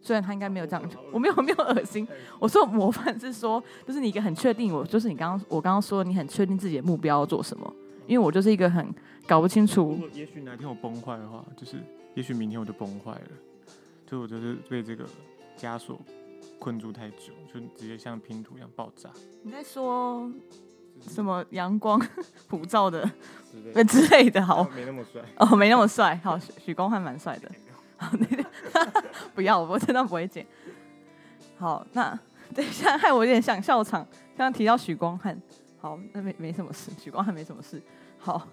[0.00, 2.06] 虽然他应该没有这样，我没有没有恶心。
[2.38, 7.74] 我说模范是说，就是你一个很确定，我就是你刚刚我刚刚说你很确定自己的目标要做什么，
[8.06, 8.88] 因为我就是一个很
[9.26, 9.98] 搞不清楚。
[10.12, 11.78] 也许哪天我崩坏的话，就是
[12.14, 13.28] 也许明天我就崩坏了，
[14.06, 15.04] 就我就是被这个
[15.58, 16.00] 枷锁
[16.58, 19.10] 困住太久，就直接像拼图一样爆炸。
[19.42, 20.30] 你在说？
[21.08, 22.00] 什么阳光
[22.46, 23.04] 普照的
[23.88, 26.18] 之类的， 好，没那么帅哦，没那么帅。
[26.22, 27.50] 好，许光汉蛮帅的。
[27.96, 28.16] 好，
[29.34, 30.46] 不要，我真的不会剪。
[31.58, 32.16] 好，那
[32.54, 34.06] 等一下害我有点想笑场。
[34.36, 35.36] 刚刚提到许光汉，
[35.80, 37.82] 好，那没没什么事，许光汉没什么事。
[38.16, 38.46] 好，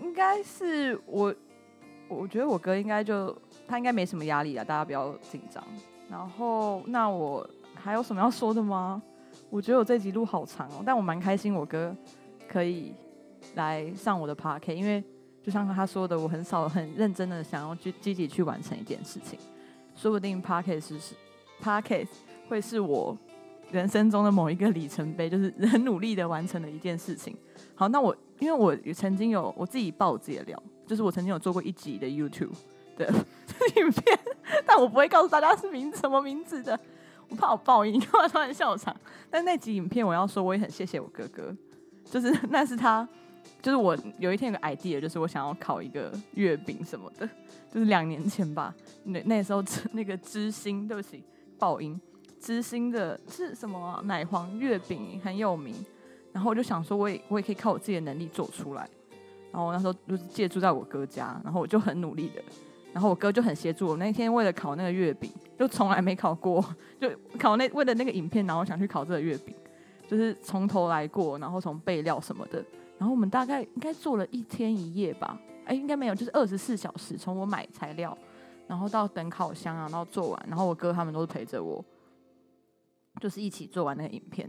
[0.00, 1.32] 应该是我，
[2.08, 3.34] 我觉得我哥应该就
[3.66, 5.62] 他应该没什么压力啊，大家不要紧张。
[6.10, 9.02] 然后，那我还有什么要说的吗？
[9.50, 11.96] 我觉得我这集路好长哦，但我蛮开心，我哥
[12.48, 12.94] 可以
[13.54, 15.02] 来上我的 p a r k 因为
[15.42, 19.38] 就像他说的，我很少很认真的想要去积极去完成一件事情，
[19.94, 21.14] 说不定 p a r k 是是
[21.60, 22.06] p a r k
[22.48, 23.16] 会是我
[23.72, 27.36] 人生中的某一个里程碑，就是很努力的完成的一件事情。
[27.74, 32.52] 好，那我因为我曾经有我自己爆自己的料，就是我曾经有做过一集的 YouTube
[32.96, 33.12] 的
[33.80, 34.18] 影片，
[34.66, 36.78] 但我不会告诉大家是名什么名字的。
[37.28, 38.94] 我怕我报应，干嘛突然笑场？
[39.30, 41.56] 但那集影片我要说，我也很谢谢我哥哥，
[42.04, 43.08] 就是那是他，
[43.62, 47.26] 就是我有一天有个 idea，就是我想要烤一个月饼什么的，
[47.72, 48.74] 就是两年前吧。
[49.04, 51.24] 那那时候那个知心，对不起，
[51.58, 51.98] 报应，
[52.38, 55.74] 知心的是什么奶黄月饼很有名，
[56.30, 58.88] 然后我就想说，我也我也可以靠我自己的能力做出来。
[59.50, 62.42] 然后那时候就是借住在我哥家，然后我就很努力的。
[62.94, 63.96] 然后我哥就很协助我。
[63.96, 65.28] 那天为了烤那个月饼，
[65.58, 66.64] 就从来没烤过，
[67.00, 69.52] 就烤那为了那个影片，然后想去烤这个月饼，
[70.08, 72.64] 就是从头来过，然后从备料什么的。
[72.96, 78.16] 然后我们大概应该做了一天一夜吧，哎，应该没有，就是二十四小时，从我买材料，
[78.68, 81.84] 然后到等烤箱啊，然后做完，然后我哥他们都是陪着我，
[83.20, 84.48] 就是一起做完那个影片。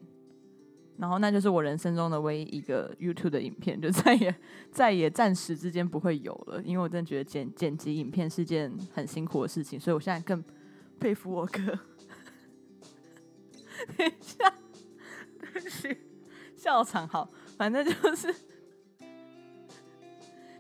[0.98, 4.34] 然后那就是我人生中的唯一一个 YouTube 的影片，就再也
[4.72, 10.44] 再也暂时之间不会有了，因为我真的觉得剪剪辑影片是件很辛苦的事情，所以我现在更
[11.00, 11.60] 佩服我哥。
[13.98, 14.54] 等一下，
[16.56, 18.34] 笑场好，反正就是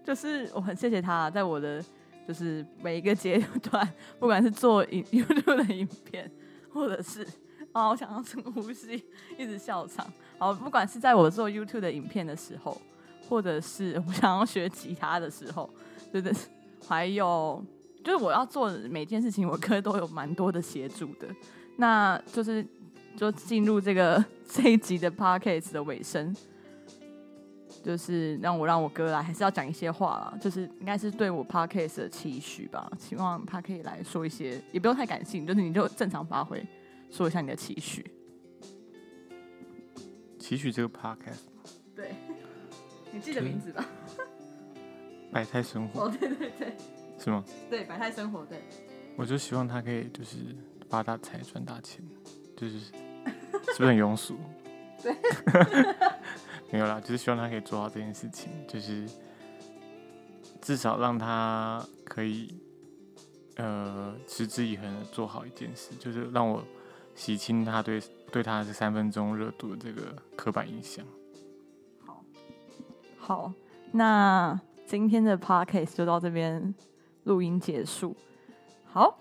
[0.04, 1.82] 就是我很谢谢他，在我的
[2.28, 6.30] 就是每一个阶段，不管是做影 YouTube 的影片，
[6.70, 7.26] 或者是
[7.72, 9.02] 哦，我想要深呼吸，
[9.38, 10.06] 一直笑场。
[10.38, 12.80] 好，不管是在我做 YouTube 的影片的时候，
[13.30, 15.70] 或者是我想要学吉他的时候，
[16.12, 16.32] 对对，
[16.88, 17.64] 还有
[18.04, 21.28] 就是我要做的每件事情，我哥都有蛮多的协助的。
[21.78, 22.66] 那就是
[23.18, 26.36] 就进入这个 这一集的 Podcast 的尾声，
[27.84, 36.66] 就是让我让我哥来，还是要讲一些话啦，就是应该是对我 Podcast 的期许吧，希望他可以来说一些，也不用太感性，就是你就正常发挥。
[37.10, 38.06] 说一下你的期许。
[40.46, 41.40] 期许这个 podcast，
[41.96, 42.14] 对，
[43.12, 43.84] 你记得名字吧？
[45.32, 46.04] 百态生活。
[46.04, 46.78] 哦，对对对，
[47.18, 47.44] 是吗？
[47.68, 48.62] 对，百态生活，对。
[49.16, 50.38] 我就希望他可以就是
[50.88, 52.00] 发大财、赚大钱，
[52.56, 52.92] 就是是
[53.78, 54.38] 不是很庸俗？
[55.02, 55.16] 对，
[56.70, 59.04] 没有啦，就是希望他可以做到这件事情，就是
[60.62, 62.54] 至少让他可以
[63.56, 66.64] 呃持之以恒的做好一件事，就是让我。
[67.18, 67.98] 洗清他对
[68.36, 71.06] 对他是三分钟热度的这个刻板印象。
[72.06, 72.22] 好，
[73.18, 73.54] 好，
[73.94, 76.76] 那今天的 podcast 就到这边
[77.24, 78.14] 录音结束。
[78.84, 79.18] 好，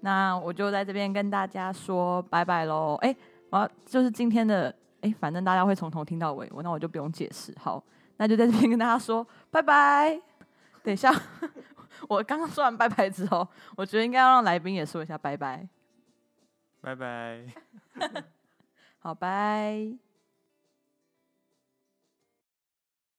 [0.00, 2.94] 那我就在这边跟大家说拜拜喽。
[2.96, 3.16] 哎，
[3.48, 7.54] 我要就是今天的哎，反正大家会从头听到尾，我那我就不用解释。
[7.58, 7.82] 好，
[8.18, 10.20] 那就在这边跟大家说拜拜。
[10.82, 11.10] 等一下，
[12.06, 13.48] 我刚刚说完拜拜之后，
[13.78, 15.66] 我觉得应该要让来宾也说一下拜拜。
[16.82, 17.46] 拜拜，
[19.02, 20.11] 好拜。